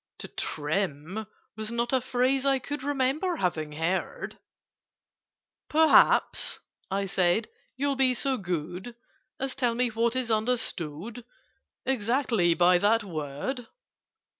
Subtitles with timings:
[0.17, 4.39] "To trim" was not a phrase I could Remember having heard:
[5.69, 8.95] "Perhaps," I said, "you'll be so good
[9.39, 11.23] As tell me what is understood
[11.85, 13.67] Exactly by that word?"